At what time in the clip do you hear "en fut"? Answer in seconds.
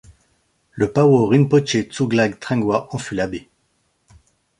2.89-3.13